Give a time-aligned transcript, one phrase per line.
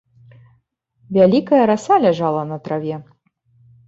[1.17, 2.97] Вялікая раса ляжала на траве.